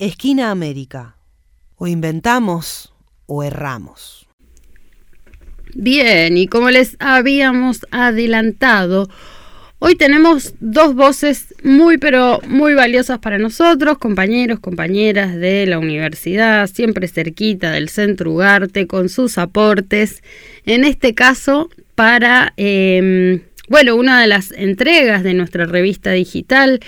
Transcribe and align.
Esquina 0.00 0.50
América. 0.50 1.16
O 1.76 1.86
inventamos 1.86 2.90
o 3.26 3.44
erramos. 3.44 4.26
Bien, 5.74 6.38
y 6.38 6.46
como 6.46 6.70
les 6.70 6.96
habíamos 7.00 7.86
adelantado, 7.90 9.10
hoy 9.78 9.96
tenemos 9.96 10.54
dos 10.60 10.94
voces 10.94 11.54
muy 11.62 11.98
pero 11.98 12.40
muy 12.48 12.72
valiosas 12.72 13.18
para 13.18 13.36
nosotros, 13.36 13.98
compañeros, 13.98 14.58
compañeras 14.60 15.36
de 15.36 15.66
la 15.66 15.78
universidad, 15.78 16.66
siempre 16.66 17.06
cerquita 17.06 17.70
del 17.70 17.90
Centro 17.90 18.32
Ugarte, 18.32 18.86
con 18.86 19.10
sus 19.10 19.36
aportes, 19.36 20.22
en 20.64 20.84
este 20.84 21.14
caso 21.14 21.68
para, 21.94 22.54
em, 22.56 23.42
bueno, 23.68 23.96
una 23.96 24.22
de 24.22 24.28
las 24.28 24.50
entregas 24.52 25.22
de 25.22 25.34
nuestra 25.34 25.66
revista 25.66 26.12
digital 26.12 26.80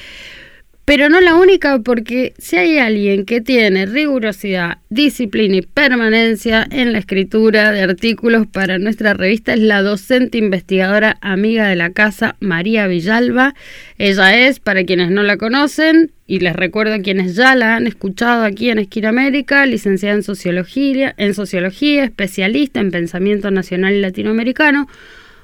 pero 0.84 1.08
no 1.08 1.20
la 1.20 1.36
única 1.36 1.78
porque 1.78 2.34
si 2.38 2.56
hay 2.56 2.78
alguien 2.78 3.24
que 3.24 3.40
tiene 3.40 3.86
rigurosidad, 3.86 4.78
disciplina 4.90 5.56
y 5.56 5.62
permanencia 5.62 6.66
en 6.70 6.92
la 6.92 6.98
escritura 6.98 7.70
de 7.70 7.82
artículos 7.82 8.48
para 8.48 8.78
nuestra 8.78 9.14
revista 9.14 9.54
es 9.54 9.60
la 9.60 9.82
docente 9.82 10.38
investigadora 10.38 11.18
amiga 11.20 11.68
de 11.68 11.76
la 11.76 11.90
casa 11.90 12.36
María 12.40 12.88
Villalba. 12.88 13.54
Ella 13.96 14.46
es, 14.46 14.58
para 14.58 14.84
quienes 14.84 15.10
no 15.10 15.22
la 15.22 15.36
conocen, 15.36 16.10
y 16.26 16.40
les 16.40 16.56
recuerdo 16.56 16.94
a 16.94 17.00
quienes 17.00 17.36
ya 17.36 17.54
la 17.54 17.76
han 17.76 17.86
escuchado 17.86 18.42
aquí 18.42 18.70
en 18.70 18.78
Esquina 18.78 19.10
América, 19.10 19.66
licenciada 19.66 20.16
en 20.16 20.22
sociología, 20.22 21.14
en 21.16 21.34
sociología, 21.34 22.04
especialista 22.04 22.80
en 22.80 22.90
pensamiento 22.90 23.50
nacional 23.50 23.94
y 23.94 24.00
latinoamericano 24.00 24.88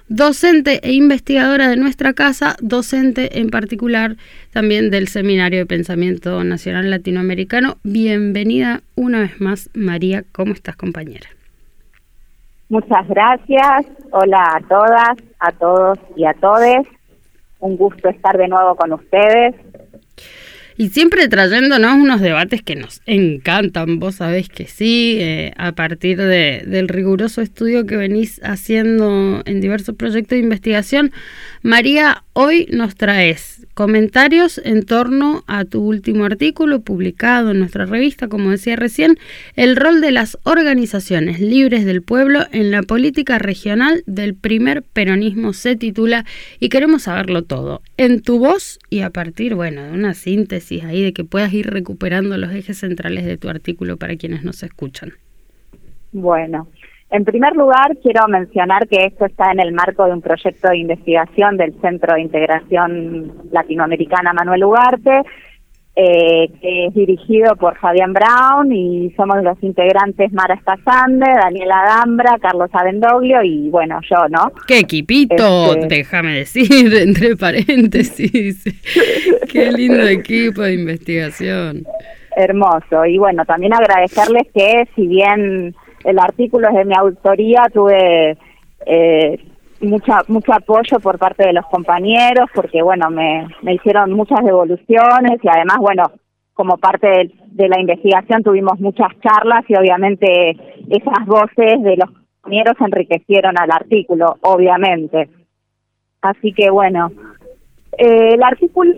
docente 0.09 0.81
e 0.83 0.93
investigadora 0.93 1.69
de 1.69 1.77
nuestra 1.77 2.13
casa, 2.13 2.57
docente 2.61 3.39
en 3.41 3.51
particular 3.51 4.17
también 4.53 4.91
del 4.91 5.09
Seminario 5.09 5.61
de 5.61 5.67
Pensamiento 5.67 6.43
Nacional 6.45 6.91
Latinoamericano. 6.91 7.77
Bienvenida 7.83 8.81
una 8.97 9.21
vez 9.21 9.41
más, 9.41 9.71
María. 9.75 10.25
¿Cómo 10.33 10.53
estás, 10.53 10.77
compañera? 10.77 11.29
Muchas 12.69 13.07
gracias. 13.09 13.87
Hola 14.11 14.57
a 14.57 14.61
todas, 14.69 15.17
a 15.41 15.53
todos 15.53 15.99
y 16.17 16.25
a 16.25 16.35
todes. 16.35 16.87
Un 17.61 17.77
gusto 17.77 18.09
estar 18.09 18.37
de 18.37 18.49
nuevo 18.49 18.77
con 18.77 18.93
ustedes. 18.93 19.55
Y 20.81 20.91
siempre 20.91 21.27
trayéndonos 21.27 21.97
unos 21.97 22.21
debates 22.21 22.63
que 22.63 22.77
nos 22.77 23.03
encantan, 23.05 23.99
vos 23.99 24.15
sabés 24.15 24.49
que 24.49 24.69
sí, 24.69 25.19
eh, 25.21 25.53
a 25.57 25.73
partir 25.73 26.19
de, 26.19 26.63
del 26.65 26.87
riguroso 26.87 27.41
estudio 27.41 27.85
que 27.85 27.97
venís 27.97 28.41
haciendo 28.45 29.43
en 29.45 29.61
diversos 29.61 29.97
proyectos 29.97 30.37
de 30.37 30.45
investigación. 30.45 31.11
María, 31.63 32.23
hoy 32.41 32.69
nos 32.71 32.95
traes 32.95 33.67
comentarios 33.75 34.61
en 34.65 34.85
torno 34.85 35.43
a 35.49 35.65
tu 35.65 35.83
último 35.83 36.25
artículo 36.25 36.83
publicado 36.83 37.51
en 37.51 37.59
nuestra 37.59 37.85
revista, 37.85 38.29
como 38.29 38.51
decía 38.51 38.77
recién, 38.77 39.19
el 39.57 39.75
rol 39.75 40.01
de 40.01 40.13
las 40.13 40.39
organizaciones 40.45 41.41
libres 41.41 41.85
del 41.85 42.01
pueblo 42.01 42.45
en 42.53 42.71
la 42.71 42.85
política 42.85 43.41
regional 43.41 44.05
del 44.07 44.37
primer 44.37 44.85
peronismo 44.85 45.53
se 45.53 45.75
titula 45.75 46.25
y 46.61 46.69
queremos 46.69 47.03
saberlo 47.03 47.43
todo 47.43 47.83
en 47.97 48.23
tu 48.23 48.39
voz 48.39 48.79
y 48.89 49.01
a 49.01 49.11
partir, 49.11 49.57
bueno, 49.57 49.83
de 49.83 49.91
una 49.91 50.15
síntesis 50.15 50.85
ahí 50.85 51.03
de 51.03 51.13
que 51.13 51.25
puedas 51.25 51.53
ir 51.53 51.67
recuperando 51.67 52.39
los 52.39 52.53
ejes 52.53 52.79
centrales 52.79 53.25
de 53.25 53.37
tu 53.37 53.49
artículo 53.49 53.97
para 53.97 54.15
quienes 54.15 54.45
nos 54.45 54.63
escuchan. 54.63 55.15
Bueno, 56.13 56.69
en 57.11 57.25
primer 57.25 57.57
lugar, 57.57 57.97
quiero 58.03 58.29
mencionar 58.29 58.87
que 58.87 59.07
esto 59.07 59.25
está 59.25 59.51
en 59.53 59.61
el 59.61 59.73
marco 59.73 60.05
de 60.05 60.13
un 60.13 60.21
proyecto 60.21 60.69
de 60.69 60.79
investigación 60.79 61.57
del 61.57 61.75
Centro 61.81 62.15
de 62.15 62.21
Integración 62.21 63.33
Latinoamericana 63.51 64.35
Manuel 64.35 64.65
Ugarte, 64.65 65.23
eh, 65.97 66.51
que 66.61 66.87
es 66.87 66.95
dirigido 66.95 67.57
por 67.57 67.79
Fabián 67.79 68.13
Brown 68.13 68.71
y 68.71 69.11
somos 69.17 69.43
los 69.43 69.61
integrantes 69.63 70.33
Mara 70.33 70.55
Escazande, 70.55 71.27
Daniela 71.29 71.83
Dambra, 71.89 72.39
Carlos 72.41 72.71
Avendoglio 72.73 73.43
y 73.43 73.71
bueno, 73.71 73.99
yo, 74.09 74.29
¿no? 74.29 74.53
¡Qué 74.67 74.81
equipito! 74.81 75.73
Este, 75.73 75.87
déjame 75.87 76.35
decir, 76.35 76.95
entre 77.03 77.37
paréntesis. 77.37 78.65
¡Qué 79.51 79.73
lindo 79.73 80.07
equipo 80.07 80.61
de 80.61 80.75
investigación! 80.75 81.85
Hermoso. 82.37 83.05
Y 83.07 83.19
bueno, 83.19 83.45
también 83.47 83.73
agradecerles 83.73 84.47
que 84.55 84.87
si 84.95 85.07
bien 85.09 85.75
el 86.05 86.19
artículo 86.19 86.69
es 86.69 86.75
de 86.75 86.85
mi 86.85 86.95
autoría, 86.95 87.65
tuve 87.73 88.37
eh, 88.87 89.39
mucha 89.81 90.19
mucho 90.29 90.53
apoyo 90.53 90.99
por 91.01 91.19
parte 91.19 91.47
de 91.47 91.53
los 91.53 91.67
compañeros, 91.67 92.49
porque 92.55 92.83
bueno, 92.83 93.11
me, 93.11 93.47
me 93.63 93.75
hicieron 93.75 94.13
muchas 94.13 94.45
devoluciones 94.45 95.41
y 95.43 95.49
además, 95.49 95.79
bueno, 95.81 96.05
como 96.59 96.77
parte 96.77 97.31
de, 97.53 97.69
la 97.69 97.81
investigación 97.81 98.43
tuvimos 98.43 98.81
muchas 98.81 99.09
charlas 99.21 99.65
y 99.69 99.77
obviamente 99.77 100.51
esas 100.91 101.25
voces 101.25 101.83
de 101.83 101.97
los 101.97 102.11
compañeros 102.11 102.75
enriquecieron 102.81 103.55
al 103.57 103.71
artículo, 103.71 104.37
obviamente. 104.41 105.29
Así 106.21 106.53
que 106.53 106.69
bueno, 106.71 107.13
eh, 107.97 108.35
el 108.35 108.43
artículo 108.43 108.95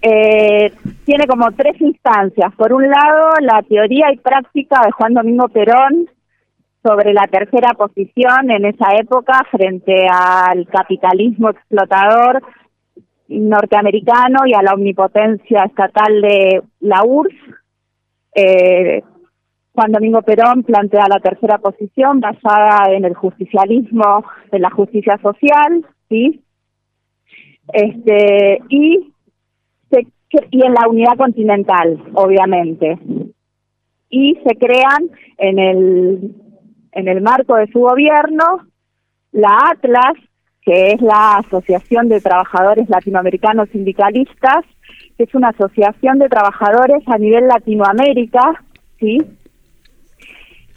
eh, 0.00 0.72
tiene 1.04 1.26
como 1.26 1.50
tres 1.52 1.80
instancias. 1.80 2.54
Por 2.54 2.72
un 2.72 2.88
lado, 2.88 3.30
la 3.40 3.62
teoría 3.62 4.12
y 4.12 4.18
práctica 4.18 4.80
de 4.84 4.92
Juan 4.92 5.14
Domingo 5.14 5.48
Perón 5.48 6.08
sobre 6.82 7.12
la 7.12 7.26
tercera 7.28 7.74
posición 7.74 8.50
en 8.50 8.64
esa 8.64 8.94
época 8.98 9.46
frente 9.50 10.06
al 10.10 10.66
capitalismo 10.66 11.50
explotador 11.50 12.42
norteamericano 13.28 14.40
y 14.46 14.54
a 14.54 14.62
la 14.62 14.74
omnipotencia 14.74 15.64
estatal 15.64 16.20
de 16.20 16.62
la 16.80 17.04
URSS. 17.04 17.34
Eh, 18.34 19.02
Juan 19.74 19.92
Domingo 19.92 20.22
Perón 20.22 20.64
plantea 20.64 21.06
la 21.08 21.20
tercera 21.20 21.58
posición 21.58 22.20
basada 22.20 22.92
en 22.92 23.04
el 23.04 23.14
justicialismo, 23.14 24.24
en 24.50 24.62
la 24.62 24.70
justicia 24.70 25.18
social, 25.22 25.86
¿sí? 26.10 26.42
Este, 27.72 28.58
y, 28.68 29.12
y 30.50 30.66
en 30.66 30.74
la 30.74 30.88
unidad 30.88 31.16
continental, 31.16 32.02
obviamente. 32.14 32.98
Y 34.10 34.34
se 34.46 34.56
crean 34.56 35.10
en 35.38 35.58
el 35.58 36.34
en 36.92 37.08
el 37.08 37.22
marco 37.22 37.56
de 37.56 37.66
su 37.68 37.80
gobierno, 37.80 38.66
la 39.32 39.56
ATLAS, 39.70 40.18
que 40.62 40.92
es 40.92 41.00
la 41.00 41.38
Asociación 41.38 42.08
de 42.08 42.20
Trabajadores 42.20 42.88
Latinoamericanos 42.88 43.68
Sindicalistas, 43.70 44.64
que 45.16 45.24
es 45.24 45.34
una 45.34 45.48
asociación 45.48 46.18
de 46.18 46.28
trabajadores 46.28 47.02
a 47.06 47.18
nivel 47.18 47.48
Latinoamérica, 47.48 48.62
¿sí? 49.00 49.18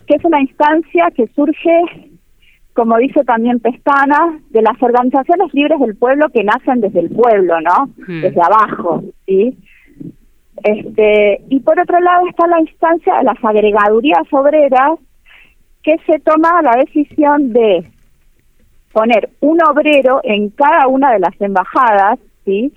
que 0.08 0.16
es 0.16 0.26
una 0.26 0.42
instancia 0.42 1.12
que 1.16 1.28
surge, 1.28 1.81
como 2.74 2.97
dice 2.97 3.24
también 3.24 3.59
Pestana, 3.59 4.40
de 4.50 4.62
las 4.62 4.82
organizaciones 4.82 5.53
libres 5.53 5.80
del 5.80 5.96
pueblo 5.96 6.30
que 6.30 6.44
nacen 6.44 6.82
desde 6.82 7.00
el 7.00 7.09
pueblo, 7.09 7.59
¿no? 7.62 7.88
Hmm. 8.08 8.22
Desde 8.22 8.42
abajo, 8.42 9.03
¿sí? 9.26 9.58
Este, 10.64 11.42
y 11.50 11.59
por 11.59 11.80
otro 11.80 12.00
lado 12.00 12.28
está 12.28 12.47
la 12.47 12.59
instancia 12.59 13.18
de 13.18 13.24
las 13.24 13.44
agregadurías 13.44 14.26
obreras, 14.32 15.00
que 15.85 15.96
se 16.07 16.19
toma 16.19 16.63
la 16.63 16.78
decisión 16.78 17.53
de 17.53 17.85
poner 18.91 19.29
un 19.41 19.59
obrero 19.62 20.19
en 20.23 20.50
cada 20.50 20.88
una 20.88 21.13
de 21.13 21.19
las 21.19 21.40
embajadas, 21.40 22.18
¿sí? 22.44 22.73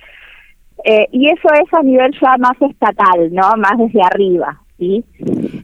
Eh, 0.84 1.08
y 1.10 1.28
eso 1.28 1.48
es 1.54 1.72
a 1.72 1.82
nivel 1.82 2.12
ya 2.20 2.36
más 2.38 2.60
estatal, 2.60 3.32
¿no? 3.32 3.50
Más 3.56 3.78
desde 3.78 4.02
arriba, 4.02 4.60
¿sí? 4.78 5.02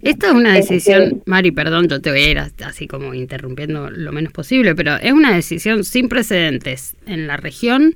Esto 0.02 0.26
es 0.28 0.32
una 0.32 0.58
este, 0.58 0.74
decisión, 0.74 1.22
Mari, 1.26 1.50
perdón, 1.50 1.86
yo 1.88 2.00
te 2.00 2.10
voy 2.10 2.20
a 2.20 2.30
ir 2.30 2.38
así 2.38 2.86
como 2.86 3.12
interrumpiendo 3.12 3.90
lo 3.90 4.12
menos 4.12 4.32
posible, 4.32 4.74
pero 4.74 4.96
es 4.96 5.12
una 5.12 5.34
decisión 5.34 5.84
sin 5.84 6.08
precedentes 6.08 6.96
en 7.06 7.26
la 7.26 7.36
región 7.36 7.94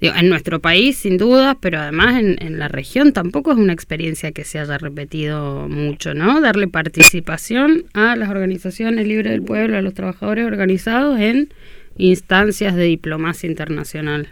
en 0.00 0.28
nuestro 0.28 0.60
país, 0.60 0.96
sin 0.96 1.18
duda, 1.18 1.56
pero 1.60 1.78
además 1.78 2.20
en, 2.20 2.58
la 2.58 2.68
región 2.68 3.12
tampoco 3.12 3.52
es 3.52 3.58
una 3.58 3.72
experiencia 3.72 4.32
que 4.32 4.44
se 4.44 4.58
haya 4.58 4.78
repetido 4.78 5.68
mucho, 5.68 6.14
¿no? 6.14 6.40
Darle 6.40 6.68
participación 6.68 7.84
a 7.94 8.14
las 8.16 8.30
organizaciones 8.30 9.06
libres 9.06 9.32
del 9.32 9.42
pueblo, 9.42 9.76
a 9.76 9.82
los 9.82 9.94
trabajadores 9.94 10.46
organizados 10.46 11.18
en 11.18 11.48
instancias 11.96 12.76
de 12.76 12.84
diplomacia 12.84 13.48
internacional. 13.48 14.28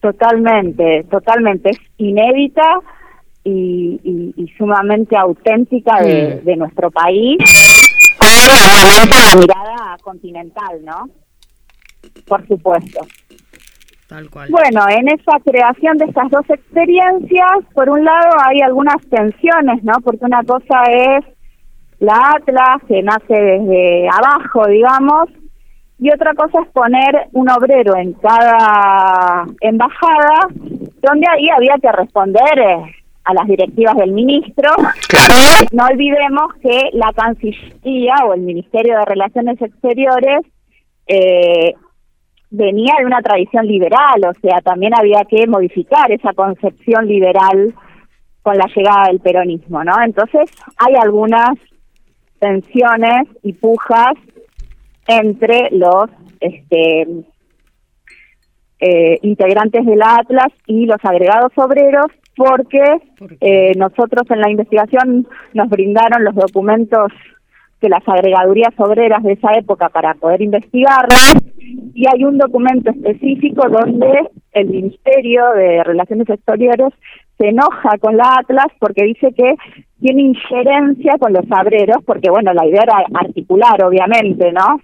Totalmente, 0.00 1.04
totalmente. 1.10 1.70
Es 1.70 1.78
inédita 1.98 2.80
y, 3.44 4.52
sumamente 4.58 5.16
auténtica 5.16 6.02
de, 6.02 6.40
de 6.40 6.56
nuestro 6.56 6.90
país. 6.90 7.38
Con 8.18 9.10
la 9.10 9.36
mirada 9.40 9.96
continental, 10.02 10.84
¿no? 10.84 11.08
Por 12.26 12.46
supuesto. 12.46 13.00
Bueno, 14.50 14.80
en 14.88 15.08
esa 15.08 15.38
creación 15.44 15.98
de 15.98 16.06
estas 16.06 16.30
dos 16.30 16.48
experiencias, 16.48 17.64
por 17.74 17.88
un 17.90 18.04
lado 18.04 18.30
hay 18.44 18.60
algunas 18.60 18.96
tensiones, 19.08 19.82
¿no? 19.84 19.92
Porque 20.02 20.24
una 20.24 20.42
cosa 20.42 20.82
es 20.90 21.24
la 22.00 22.14
Atlas, 22.36 22.82
que 22.88 23.02
nace 23.02 23.34
desde 23.34 24.08
abajo, 24.08 24.66
digamos, 24.66 25.28
y 25.98 26.10
otra 26.10 26.32
cosa 26.34 26.62
es 26.62 26.68
poner 26.70 27.28
un 27.32 27.50
obrero 27.50 27.94
en 27.94 28.14
cada 28.14 29.46
embajada, 29.60 30.48
donde 31.02 31.26
ahí 31.30 31.50
había 31.50 31.74
que 31.80 31.92
responder 31.92 32.58
eh, 32.58 32.94
a 33.24 33.34
las 33.34 33.46
directivas 33.46 33.96
del 33.96 34.12
ministro. 34.12 34.70
No 35.72 35.84
olvidemos 35.84 36.54
que 36.62 36.88
la 36.94 37.12
Cancillería 37.12 38.14
o 38.24 38.32
el 38.32 38.40
Ministerio 38.40 38.98
de 38.98 39.04
Relaciones 39.04 39.60
Exteriores 39.60 40.40
eh, 41.06 41.74
venía 42.50 42.94
de 42.98 43.06
una 43.06 43.22
tradición 43.22 43.66
liberal, 43.66 44.20
o 44.28 44.34
sea, 44.40 44.60
también 44.60 44.92
había 44.98 45.24
que 45.24 45.46
modificar 45.46 46.10
esa 46.10 46.32
concepción 46.32 47.06
liberal 47.06 47.72
con 48.42 48.56
la 48.56 48.66
llegada 48.74 49.04
del 49.08 49.20
peronismo, 49.20 49.84
¿no? 49.84 49.94
Entonces 50.02 50.50
hay 50.78 50.94
algunas 50.94 51.50
tensiones 52.38 53.28
y 53.42 53.52
pujas 53.52 54.14
entre 55.06 55.68
los 55.72 56.06
este, 56.40 57.06
eh, 58.80 59.18
integrantes 59.22 59.84
del 59.84 60.02
Atlas 60.02 60.52
y 60.66 60.86
los 60.86 60.98
agregados 61.02 61.52
obreros 61.56 62.06
porque 62.36 62.82
eh, 63.40 63.72
nosotros 63.76 64.22
en 64.30 64.40
la 64.40 64.50
investigación 64.50 65.28
nos 65.52 65.68
brindaron 65.68 66.24
los 66.24 66.34
documentos 66.34 67.12
de 67.80 67.88
las 67.88 68.06
agregadurías 68.08 68.72
obreras 68.78 69.22
de 69.22 69.32
esa 69.32 69.52
época 69.52 69.90
para 69.90 70.14
poder 70.14 70.40
investigarlas 70.40 71.34
y 72.00 72.06
hay 72.10 72.24
un 72.24 72.38
documento 72.38 72.90
específico 72.90 73.68
donde 73.68 74.30
el 74.52 74.68
Ministerio 74.70 75.50
de 75.54 75.84
Relaciones 75.84 76.30
Exteriores 76.30 76.94
se 77.36 77.48
enoja 77.48 77.98
con 77.98 78.16
la 78.16 78.36
Atlas 78.38 78.68
porque 78.78 79.04
dice 79.04 79.34
que 79.36 79.54
tiene 80.00 80.22
injerencia 80.22 81.18
con 81.18 81.34
los 81.34 81.44
obreros, 81.44 81.98
porque 82.06 82.30
bueno, 82.30 82.54
la 82.54 82.64
idea 82.64 82.84
era 82.84 83.04
articular, 83.12 83.84
obviamente, 83.84 84.50
¿no? 84.50 84.80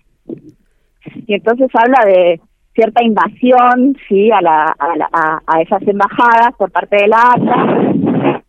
Y 1.26 1.32
entonces 1.32 1.70
habla 1.72 2.04
de 2.04 2.38
cierta 2.74 3.02
invasión, 3.02 3.96
sí, 4.06 4.30
a, 4.30 4.42
la, 4.42 4.76
a, 4.78 5.40
a, 5.46 5.62
esas 5.62 5.88
embajadas 5.88 6.54
por 6.58 6.70
parte 6.70 6.96
de 6.96 7.08
la 7.08 7.22
Atlas. 7.34 8.42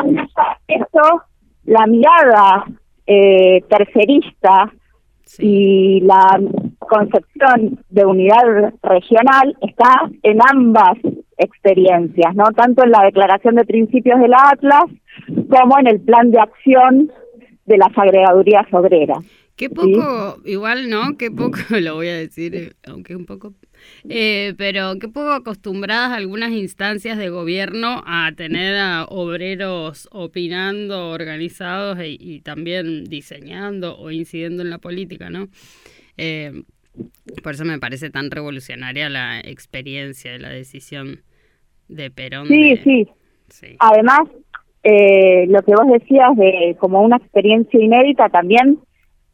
bueno, 0.00 0.26
esto, 0.66 1.22
la 1.66 1.86
mirada 1.86 2.64
eh, 3.06 3.62
tercerista 3.68 4.72
y 5.38 6.00
la 6.00 6.40
concepción 6.94 7.78
de 7.90 8.04
unidad 8.04 8.72
regional 8.82 9.56
está 9.60 10.10
en 10.22 10.38
ambas 10.52 10.98
experiencias, 11.38 12.34
¿no? 12.34 12.44
Tanto 12.56 12.84
en 12.84 12.90
la 12.90 13.04
declaración 13.04 13.56
de 13.56 13.64
principios 13.64 14.20
de 14.20 14.28
la 14.28 14.50
Atlas 14.50 14.84
como 15.48 15.78
en 15.78 15.88
el 15.88 16.00
plan 16.00 16.30
de 16.30 16.40
acción 16.40 17.10
de 17.66 17.78
las 17.78 17.96
agregadurías 17.96 18.66
obreras. 18.72 19.18
Qué 19.56 19.70
poco, 19.70 20.40
igual, 20.44 20.90
¿no? 20.90 21.16
Qué 21.16 21.30
poco, 21.30 21.58
lo 21.70 21.94
voy 21.94 22.08
a 22.08 22.16
decir, 22.16 22.74
aunque 22.86 23.14
un 23.14 23.24
poco, 23.24 23.54
eh, 24.08 24.54
pero 24.58 24.98
qué 24.98 25.06
poco 25.08 25.30
acostumbradas 25.30 26.12
algunas 26.12 26.50
instancias 26.50 27.18
de 27.18 27.28
gobierno 27.28 28.02
a 28.04 28.32
tener 28.36 28.76
a 28.76 29.04
obreros 29.04 30.08
opinando, 30.10 31.10
organizados 31.10 32.00
e, 32.00 32.16
y 32.18 32.40
también 32.40 33.04
diseñando 33.04 33.96
o 33.96 34.10
incidiendo 34.10 34.62
en 34.62 34.70
la 34.70 34.78
política, 34.78 35.30
¿no? 35.30 35.48
Eh, 36.16 36.64
por 37.42 37.54
eso 37.54 37.64
me 37.64 37.78
parece 37.78 38.10
tan 38.10 38.30
revolucionaria 38.30 39.08
la 39.08 39.40
experiencia 39.40 40.32
de 40.32 40.38
la 40.38 40.50
decisión 40.50 41.22
de 41.88 42.10
Perón. 42.10 42.46
Sí, 42.46 42.76
sí, 42.78 43.08
sí. 43.48 43.76
Además, 43.78 44.20
lo 44.84 45.62
que 45.62 45.72
vos 45.74 45.86
decías 45.92 46.36
de 46.36 46.76
como 46.78 47.02
una 47.02 47.16
experiencia 47.16 47.80
inédita 47.82 48.28
también 48.28 48.78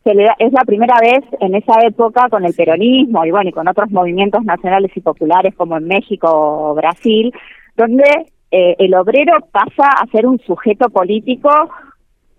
se 0.05 0.15
le 0.15 0.27
es 0.39 0.53
la 0.53 0.65
primera 0.65 0.97
vez 1.01 1.25
en 1.41 1.55
esa 1.55 1.81
época 1.87 2.29
con 2.31 2.45
el 2.45 2.55
peronismo 2.55 3.25
y 3.25 3.31
bueno 3.31 3.51
y 3.51 3.53
con 3.53 3.69
otros 3.69 3.91
movimientos 3.91 4.45
nacionales 4.45 4.91
y 4.95 5.01
populares 5.01 5.55
como 5.55 5.77
en 5.77 5.87
México 5.87 6.29
o 6.31 6.75
Brasil 6.75 7.33
donde 7.77 8.05
eh, 8.51 8.77
el 8.79 8.95
obrero 8.95 9.33
pasa 9.53 9.89
a 10.01 10.07
ser 10.11 10.27
un 10.27 10.39
sujeto 10.41 10.89
político 10.89 11.51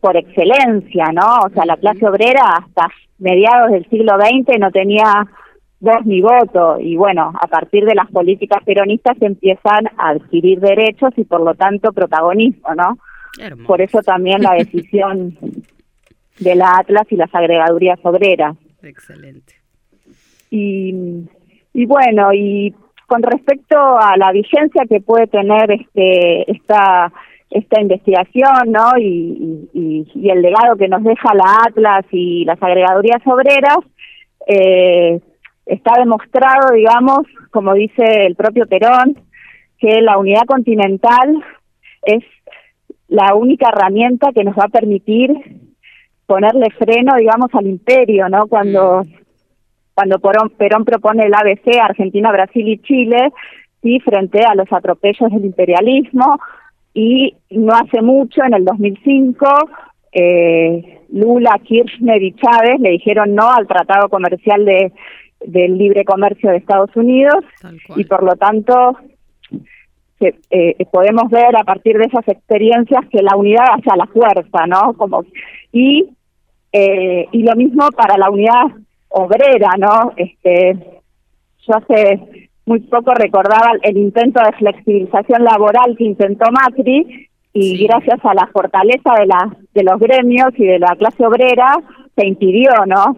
por 0.02 0.18
excelencia 0.18 1.06
no 1.14 1.46
o 1.46 1.50
sea 1.50 1.66
la 1.66 1.78
clase 1.78 2.06
obrera 2.08 2.42
hasta 2.58 2.90
mediados 3.20 3.72
del 3.72 3.88
siglo 3.90 4.14
XX 4.18 4.60
no 4.60 4.72
tenía 4.72 5.28
voz 5.80 6.06
ni 6.06 6.22
voto. 6.22 6.80
Y 6.80 6.98
bueno 6.98 7.32
a 7.40 7.48
partir 7.48 7.86
de 7.86 7.96
las 7.96 8.10
políticas 8.12 8.64
peronistas 8.66 9.18
se 9.18 9.26
empiezan 9.26 9.88
a 9.98 10.10
adquirir 10.10 10.60
derechos 10.60 11.12
y 11.18 11.24
por 11.24 11.42
lo 11.42 11.54
tanto 11.54 11.94
protagonismo 11.94 12.74
no 12.76 12.98
por 13.66 13.82
eso 13.82 14.02
también 14.02 14.42
la 14.42 14.54
decisión 14.58 15.38
de 16.40 16.56
la 16.56 16.78
Atlas 16.78 17.08
y 17.10 17.16
las 17.16 17.34
agregadurías 17.34 18.00
obreras. 18.04 18.58
Excelente. 18.82 19.56
Y, 20.50 20.94
y 21.74 21.86
bueno, 21.86 22.34
y 22.34 22.74
con 23.08 23.24
respecto 23.24 23.78
a 23.78 24.18
la 24.18 24.32
vigencia 24.32 24.86
que 24.90 25.02
puede 25.02 25.28
tener 25.28 25.72
este 25.72 26.52
esta 26.52 27.12
esta 27.52 27.82
investigación, 27.82 28.72
¿no? 28.72 28.98
Y, 28.98 29.70
y, 29.74 30.30
el 30.30 30.42
legado 30.42 30.78
que 30.78 30.88
nos 30.88 31.04
deja 31.04 31.34
la 31.34 31.58
Atlas 31.68 32.06
y 32.12 32.46
las 32.46 32.62
agregadurías 32.64 33.22
obreras, 33.26 33.80
eh, 34.48 35.20
está 35.66 36.00
demostrado, 36.00 36.74
digamos, 36.74 37.28
como 37.52 37.74
dice 37.74 38.26
el 38.26 38.36
propio 38.36 38.68
Perón, 38.68 39.18
que 39.78 40.02
la 40.02 40.18
unidad 40.18 40.46
continental 40.46 41.44
es 42.04 42.24
la 43.08 43.36
única 43.36 43.70
herramienta 43.70 44.32
que 44.34 44.44
nos 44.44 44.56
va 44.56 44.66
a 44.66 44.80
permitir 44.80 45.32
ponerle 46.26 46.70
freno, 46.78 47.16
digamos, 47.18 47.54
al 47.54 47.68
imperio, 47.68 48.30
¿no? 48.30 48.48
Cuando, 48.48 49.04
mm. 49.04 49.14
cuando 49.94 50.20
Perón, 50.58 50.86
propone 50.86 51.26
el 51.26 51.34
ABC, 51.34 51.78
Argentina, 51.82 52.32
Brasil 52.32 52.68
y 52.68 52.78
Chile, 52.80 53.32
sí, 53.82 54.00
frente 54.00 54.42
a 54.46 54.56
los 54.56 54.72
atropellos 54.72 55.30
del 55.30 55.44
imperialismo, 55.44 56.40
y 56.94 57.36
no 57.50 57.74
hace 57.74 58.02
mucho, 58.02 58.44
en 58.44 58.54
el 58.54 58.66
2005, 58.66 59.46
eh, 60.14 61.00
Lula, 61.10 61.60
Kirchner 61.64 62.22
y 62.22 62.34
Chávez 62.34 62.80
le 62.80 62.92
dijeron 62.92 63.34
no 63.36 63.50
al 63.52 63.68
Tratado 63.68 64.10
Comercial 64.10 64.66
de 64.66 64.92
del 65.46 65.76
Libre 65.76 66.06
Comercio 66.06 66.52
de 66.52 66.58
Estados 66.58 66.96
Unidos, 66.96 67.44
y 67.96 68.04
por 68.04 68.22
lo 68.24 68.36
tanto 68.36 68.96
eh, 70.20 70.86
podemos 70.92 71.32
ver 71.32 71.56
a 71.56 71.64
partir 71.64 71.98
de 71.98 72.06
esas 72.06 72.28
experiencias 72.28 73.08
que 73.10 73.24
la 73.24 73.36
unidad 73.36 73.66
hacia 73.72 73.96
la 73.96 74.06
fuerza, 74.06 74.68
¿no? 74.68 74.94
Como 74.94 75.26
y 75.72 76.10
eh, 76.74 77.28
y 77.32 77.44
lo 77.44 77.56
mismo 77.56 77.90
para 77.92 78.18
la 78.18 78.30
unidad 78.30 78.66
obrera, 79.10 79.72
¿no? 79.78 80.14
Este, 80.16 80.78
yo 81.68 81.76
hace 81.76 82.50
muy 82.72 82.80
poco 82.80 83.14
recordaba 83.14 83.74
el 83.84 83.98
intento 83.98 84.42
de 84.42 84.54
flexibilización 84.54 85.44
laboral 85.44 85.94
que 85.98 86.06
intentó 86.06 86.50
Macri 86.52 87.28
y 87.52 87.86
gracias 87.86 88.20
a 88.24 88.34
la 88.34 88.48
fortaleza 88.48 89.14
de 89.20 89.26
la 89.26 89.58
de 89.74 89.84
los 89.84 90.00
gremios 90.00 90.54
y 90.58 90.66
de 90.66 90.80
la 90.80 90.96
clase 90.96 91.26
obrera 91.26 91.76
se 92.16 92.26
impidió, 92.26 92.72
¿no? 92.88 93.18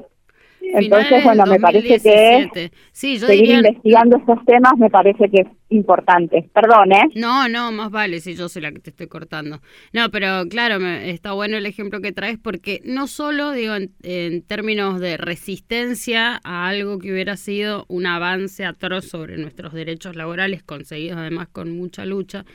Entonces, 0.59 1.23
bueno, 1.23 1.45
me 1.45 1.59
parece 1.59 1.99
que 1.99 2.71
seguir 2.93 3.49
investigando 3.57 4.17
estos 4.17 4.43
temas 4.45 4.73
me 4.77 4.89
parece 4.89 5.29
que 5.29 5.41
es 5.41 5.47
importante. 5.73 6.49
Perdón, 6.53 6.91
¿eh? 6.91 7.09
No, 7.15 7.47
no, 7.49 7.71
más 7.71 7.91
vale 7.91 8.19
si 8.19 8.35
yo 8.35 8.49
soy 8.49 8.61
la 8.61 8.71
que 8.71 8.79
te 8.79 8.89
estoy 8.91 9.07
cortando. 9.07 9.61
No, 9.91 10.09
pero 10.11 10.47
claro, 10.49 10.79
me, 10.79 11.09
está 11.09 11.33
bueno 11.33 11.57
el 11.57 11.65
ejemplo 11.65 12.01
que 12.01 12.11
traes 12.11 12.37
porque 12.37 12.81
no 12.85 13.07
solo, 13.07 13.51
digo, 13.51 13.73
en, 13.75 14.41
términos 14.43 14.99
de 14.99 15.17
resistencia 15.17 16.39
a 16.43 16.67
algo 16.67 16.99
que 16.99 17.11
hubiera 17.11 17.37
sido 17.37 17.85
un 17.87 18.05
avance 18.05 18.65
atroz 18.65 19.05
sobre 19.05 19.37
nuestros 19.37 19.73
derechos 19.73 20.15
laborales, 20.15 20.63
conseguidos 20.63 21.17
además 21.17 21.47
con 21.51 21.75
mucha 21.75 22.05
lucha, 22.05 22.45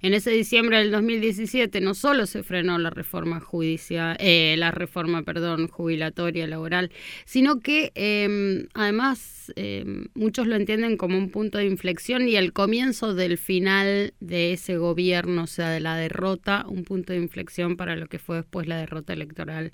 en 0.00 0.12
ese 0.12 0.30
diciembre 0.30 0.78
del 0.78 0.90
2017 0.90 1.80
no 1.80 1.94
solo 1.94 2.26
se 2.26 2.42
frenó 2.42 2.78
la 2.78 2.90
reforma 2.90 3.40
judicial, 3.40 4.16
eh, 4.20 4.54
la 4.58 4.70
reforma, 4.70 5.22
perdón, 5.22 5.68
jubilatoria 5.68 6.46
laboral, 6.46 6.90
sino 7.24 7.60
que 7.60 7.90
em, 7.94 8.66
además 8.74 9.52
em, 9.56 10.08
muchos 10.14 10.46
lo 10.46 10.56
entienden 10.56 10.96
como 10.96 11.16
un 11.16 11.30
punto 11.30 11.58
de 11.58 11.66
inflexión 11.66 12.28
y 12.28 12.36
el 12.36 12.52
comienzo 12.64 13.14
del 13.14 13.36
final 13.38 14.14
de 14.20 14.52
ese 14.52 14.78
gobierno, 14.78 15.42
o 15.44 15.46
sea, 15.46 15.70
de 15.70 15.80
la 15.80 15.96
derrota, 15.96 16.64
un 16.68 16.84
punto 16.84 17.12
de 17.12 17.18
inflexión 17.18 17.76
para 17.76 17.94
lo 17.96 18.06
que 18.06 18.18
fue 18.18 18.36
después 18.36 18.66
la 18.66 18.78
derrota 18.78 19.12
electoral 19.12 19.70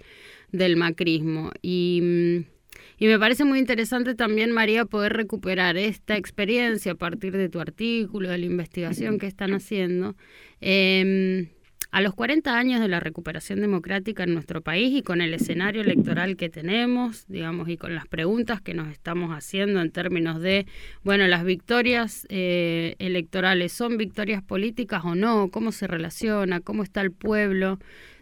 del 0.51 0.77
macrismo. 0.77 1.53
Y 1.63 2.01
mm, 2.03 2.61
y 2.99 3.07
me 3.07 3.19
parece 3.19 3.45
muy 3.45 3.59
interesante 3.59 4.15
también, 4.15 4.53
María, 4.53 4.85
poder 4.85 5.15
recuperar 5.15 5.79
esta 5.79 6.17
experiencia 6.17 6.93
a 6.93 6.95
partir 6.97 7.35
de 7.37 7.49
tu 7.49 7.61
artículo, 7.61 8.29
de 8.29 8.39
la 8.39 8.47
investigación 8.47 9.19
que 9.19 9.27
están 9.27 9.55
haciendo. 9.55 10.17
Em, 10.61 11.49
a 11.91 12.01
los 12.01 12.15
40 12.15 12.57
años 12.57 12.81
de 12.81 12.89
la 12.89 13.01
recuperación 13.01 13.61
democrática 13.61 14.23
en 14.23 14.35
nuestro 14.35 14.63
país 14.63 14.97
y 14.97 15.03
con 15.03 15.21
el 15.21 15.35
escenario 15.35 15.83
electoral 15.83 16.37
que 16.37 16.49
tenemos, 16.49 17.27
digamos, 17.27 17.69
y 17.69 17.77
con 17.77 17.95
las 17.95 18.07
preguntas 18.07 18.61
que 18.61 18.75
nos 18.75 18.89
estamos 18.89 19.31
haciendo 19.31 19.81
en 19.81 19.91
términos 19.91 20.41
de, 20.41 20.67
bueno, 21.03 21.27
las 21.27 21.45
victorias 21.45 22.27
eh, 22.29 22.95
electorales, 22.99 23.73
¿son 23.73 23.97
victorias 23.97 24.43
políticas 24.43 25.05
o 25.05 25.15
no? 25.15 25.51
¿Cómo 25.51 25.73
se 25.73 25.87
relaciona? 25.87 26.61
¿Cómo 26.61 26.83
está 26.83 27.01
el 27.01 27.13
pueblo? 27.13 27.79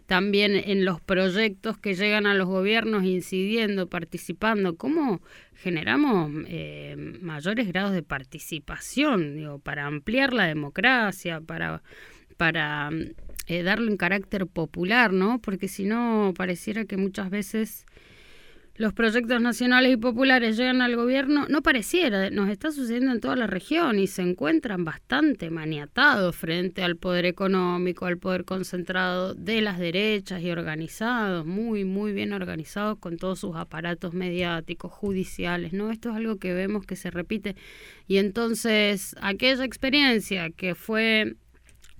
también 0.09 0.55
en 0.55 0.85
los 0.85 0.99
proyectos 0.99 1.77
que 1.77 1.93
llegan 1.93 2.25
a 2.25 2.33
los 2.33 2.47
gobiernos 2.47 3.03
incidiendo, 3.03 3.87
participando, 3.87 4.75
¿cómo 4.75 5.21
generamos 5.53 6.31
eh, 6.47 6.95
mayores 7.21 7.67
grados 7.67 7.91
de 7.91 8.01
participación 8.01 9.35
digo, 9.35 9.59
para 9.59 9.85
ampliar 9.85 10.33
la 10.33 10.47
democracia, 10.47 11.41
para, 11.41 11.83
para 12.37 12.89
eh, 13.49 13.63
darle 13.63 13.89
un 13.89 13.97
carácter 13.97 14.45
popular, 14.45 15.11
¿no? 15.11 15.39
Porque 15.39 15.67
si 15.67 15.83
no, 15.83 16.35
pareciera 16.37 16.85
que 16.85 16.97
muchas 16.97 17.31
veces 17.31 17.87
los 18.75 18.93
proyectos 18.93 19.41
nacionales 19.41 19.91
y 19.91 19.97
populares 19.97 20.55
llegan 20.55 20.83
al 20.83 20.95
gobierno, 20.95 21.47
no 21.49 21.63
pareciera, 21.63 22.29
nos 22.29 22.47
está 22.47 22.71
sucediendo 22.71 23.11
en 23.11 23.19
toda 23.19 23.35
la 23.35 23.47
región 23.47 23.97
y 23.97 24.05
se 24.05 24.21
encuentran 24.21 24.85
bastante 24.85 25.49
maniatados 25.49 26.35
frente 26.35 26.83
al 26.83 26.95
poder 26.95 27.25
económico, 27.25 28.05
al 28.05 28.19
poder 28.19 28.45
concentrado 28.45 29.33
de 29.33 29.61
las 29.61 29.79
derechas 29.79 30.43
y 30.43 30.51
organizados, 30.51 31.43
muy, 31.43 31.85
muy 31.85 32.13
bien 32.13 32.31
organizados 32.31 32.99
con 32.99 33.17
todos 33.17 33.39
sus 33.39 33.55
aparatos 33.55 34.13
mediáticos, 34.13 34.91
judiciales, 34.91 35.73
¿no? 35.73 35.89
Esto 35.89 36.11
es 36.11 36.17
algo 36.17 36.37
que 36.37 36.53
vemos 36.53 36.85
que 36.85 36.95
se 36.95 37.09
repite. 37.09 37.55
Y 38.07 38.17
entonces, 38.17 39.15
aquella 39.21 39.65
experiencia 39.65 40.51
que 40.51 40.75
fue 40.75 41.35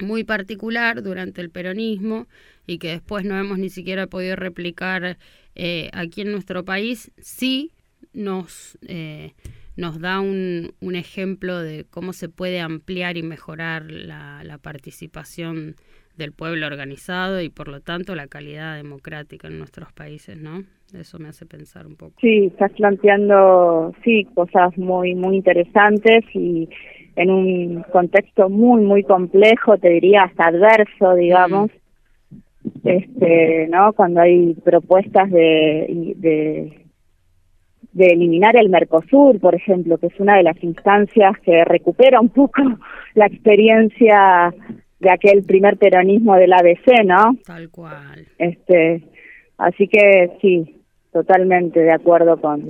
muy 0.01 0.23
particular 0.23 1.03
durante 1.03 1.41
el 1.41 1.49
peronismo 1.49 2.27
y 2.65 2.77
que 2.77 2.89
después 2.89 3.25
no 3.25 3.37
hemos 3.39 3.57
ni 3.57 3.69
siquiera 3.69 4.07
podido 4.07 4.35
replicar 4.35 5.17
eh, 5.55 5.89
aquí 5.93 6.21
en 6.21 6.31
nuestro 6.31 6.63
país, 6.63 7.11
sí 7.17 7.71
nos, 8.13 8.77
eh, 8.87 9.33
nos 9.75 9.99
da 9.99 10.19
un, 10.19 10.73
un, 10.81 10.95
ejemplo 10.95 11.59
de 11.59 11.85
cómo 11.89 12.13
se 12.13 12.29
puede 12.29 12.59
ampliar 12.59 13.17
y 13.17 13.23
mejorar 13.23 13.89
la, 13.89 14.43
la, 14.43 14.57
participación 14.57 15.75
del 16.17 16.31
pueblo 16.33 16.67
organizado 16.67 17.41
y 17.41 17.49
por 17.49 17.67
lo 17.67 17.81
tanto 17.81 18.15
la 18.15 18.27
calidad 18.27 18.75
democrática 18.75 19.47
en 19.47 19.57
nuestros 19.57 19.91
países, 19.93 20.37
¿no? 20.37 20.63
Eso 20.93 21.19
me 21.19 21.29
hace 21.29 21.45
pensar 21.45 21.85
un 21.87 21.95
poco. 21.95 22.13
Sí, 22.19 22.45
estás 22.45 22.71
planteando, 22.73 23.93
sí, 24.03 24.25
cosas 24.33 24.77
muy, 24.77 25.15
muy 25.15 25.37
interesantes 25.37 26.23
y 26.33 26.67
en 27.19 27.31
un 27.31 27.83
contexto 27.91 28.49
muy, 28.49 28.81
muy 28.81 29.03
complejo, 29.03 29.77
te 29.77 29.89
diría 29.89 30.23
hasta 30.23 30.47
adverso, 30.47 31.15
digamos, 31.15 31.69
este, 32.85 33.67
¿no? 33.67 33.91
Cuando 33.91 34.21
hay 34.21 34.53
propuestas 34.63 35.29
de, 35.29 36.13
de, 36.15 36.87
de 37.91 38.05
eliminar 38.05 38.55
el 38.55 38.69
Mercosur, 38.69 39.37
por 39.41 39.53
ejemplo, 39.53 39.97
que 39.97 40.07
es 40.07 40.17
una 40.17 40.37
de 40.37 40.43
las 40.43 40.63
instancias 40.63 41.37
que 41.43 41.65
recupera 41.65 42.21
un 42.21 42.29
poco 42.29 42.61
la 43.15 43.25
experiencia 43.25 44.53
de 45.01 45.11
aquel 45.11 45.43
primer 45.43 45.75
peronismo 45.75 46.35
del 46.35 46.53
ABC, 46.53 47.03
¿no? 47.03 47.35
Tal 47.45 47.69
cual. 47.69 48.27
Este, 48.37 49.03
así 49.57 49.89
que 49.89 50.37
sí, 50.41 50.73
totalmente 51.11 51.81
de 51.81 51.91
acuerdo 51.91 52.39
con, 52.39 52.61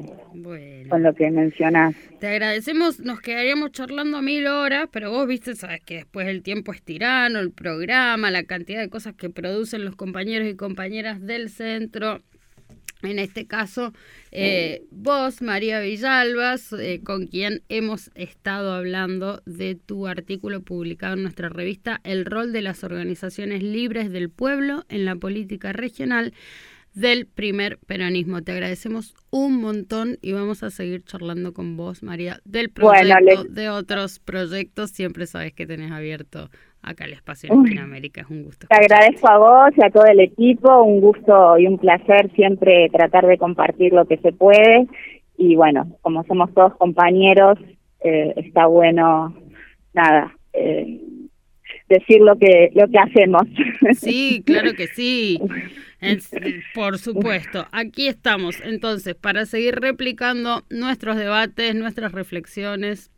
con 0.89 1.03
lo 1.03 1.13
que 1.13 1.29
mencionás. 1.31 1.95
Te 2.19 2.27
agradecemos, 2.27 2.99
nos 2.99 3.21
quedaríamos 3.21 3.71
charlando 3.71 4.21
mil 4.21 4.47
horas, 4.47 4.89
pero 4.91 5.11
vos 5.11 5.27
viste, 5.27 5.55
sabes 5.55 5.81
que 5.81 5.95
después 5.95 6.27
el 6.27 6.43
tiempo 6.43 6.73
es 6.73 6.81
tirano, 6.81 7.39
el 7.39 7.51
programa, 7.51 8.31
la 8.31 8.43
cantidad 8.43 8.81
de 8.81 8.89
cosas 8.89 9.15
que 9.15 9.29
producen 9.29 9.85
los 9.85 9.95
compañeros 9.95 10.49
y 10.49 10.55
compañeras 10.55 11.21
del 11.21 11.49
centro. 11.49 12.21
En 13.01 13.17
este 13.17 13.47
caso, 13.47 13.93
eh, 14.31 14.83
vos, 14.91 15.41
María 15.41 15.79
Villalbas, 15.79 16.73
eh, 16.73 16.99
con 17.01 17.27
quien 17.27 17.61
hemos 17.69 18.11
estado 18.13 18.73
hablando 18.73 19.41
de 19.45 19.75
tu 19.75 20.05
artículo 20.05 20.61
publicado 20.61 21.13
en 21.13 21.23
nuestra 21.23 21.47
revista 21.47 22.01
El 22.03 22.25
rol 22.25 22.51
de 22.51 22.61
las 22.61 22.83
organizaciones 22.83 23.63
libres 23.63 24.11
del 24.11 24.29
pueblo 24.29 24.83
en 24.89 25.05
la 25.05 25.15
política 25.15 25.71
regional 25.71 26.33
del 26.99 27.25
primer 27.25 27.79
peronismo. 27.87 28.41
Te 28.41 28.51
agradecemos 28.51 29.13
un 29.31 29.61
montón 29.61 30.17
y 30.21 30.33
vamos 30.33 30.63
a 30.63 30.69
seguir 30.69 31.03
charlando 31.03 31.53
con 31.53 31.77
vos, 31.77 32.03
María, 32.03 32.39
del 32.45 32.69
proyecto, 32.69 33.45
de 33.45 33.69
otros 33.69 34.19
proyectos. 34.19 34.91
Siempre 34.91 35.25
sabes 35.25 35.53
que 35.53 35.65
tenés 35.65 35.91
abierto 35.91 36.49
acá 36.81 37.05
el 37.05 37.13
espacio 37.13 37.51
en 37.51 37.63
Latinoamérica. 37.63 38.21
Es 38.21 38.29
un 38.29 38.43
gusto. 38.43 38.67
Te 38.67 38.75
agradezco 38.75 39.29
a 39.29 39.37
vos 39.37 39.77
y 39.77 39.83
a 39.83 39.89
todo 39.89 40.05
el 40.05 40.19
equipo. 40.19 40.83
Un 40.83 41.01
gusto 41.01 41.57
y 41.57 41.67
un 41.67 41.77
placer 41.77 42.31
siempre 42.35 42.89
tratar 42.91 43.25
de 43.25 43.37
compartir 43.37 43.93
lo 43.93 44.05
que 44.05 44.17
se 44.17 44.33
puede. 44.33 44.87
Y 45.37 45.55
bueno, 45.55 45.87
como 46.01 46.23
somos 46.25 46.53
todos 46.53 46.75
compañeros, 46.75 47.57
eh, 48.01 48.33
está 48.35 48.65
bueno, 48.65 49.33
nada, 49.93 50.35
eh, 50.53 50.99
decir 51.89 52.21
lo 52.21 52.37
que, 52.37 52.71
lo 52.73 52.87
que 52.87 52.99
hacemos. 52.99 53.43
Sí, 53.95 54.43
claro 54.45 54.73
que 54.73 54.87
sí. 54.87 55.39
por 56.73 56.97
supuesto, 56.97 57.65
aquí 57.71 58.07
estamos 58.07 58.61
entonces 58.63 59.15
para 59.15 59.45
seguir 59.45 59.79
replicando 59.79 60.63
nuestros 60.69 61.17
debates, 61.17 61.75
nuestras 61.75 62.11
reflexiones, 62.11 63.11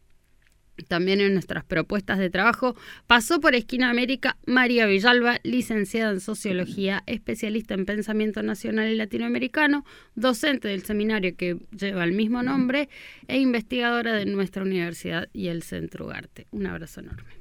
también 0.88 1.22
en 1.22 1.34
nuestras 1.34 1.64
propuestas 1.64 2.18
de 2.20 2.30
trabajo. 2.30 2.76
Pasó 3.08 3.40
por 3.40 3.56
Esquina 3.56 3.90
América 3.90 4.38
María 4.46 4.86
Villalba, 4.86 5.40
licenciada 5.44 6.12
en 6.12 6.20
Sociología, 6.20 7.04
especialista 7.06 7.74
en 7.74 7.86
Pensamiento 7.86 8.44
Nacional 8.44 8.90
y 8.90 8.96
Latinoamericano, 8.96 9.86
docente 10.16 10.68
del 10.68 10.84
seminario 10.84 11.36
que 11.36 11.58
lleva 11.78 12.04
el 12.04 12.14
mismo 12.14 12.44
nombre 12.44 12.90
e 13.28 13.40
investigadora 13.40 14.14
de 14.14 14.26
nuestra 14.26 14.64
universidad 14.64 15.30
y 15.34 15.48
el 15.48 15.64
Centro 15.64 16.06
Ugarte. 16.06 16.48
Un 16.52 16.68
abrazo 16.68 17.02
enorme. 17.02 17.41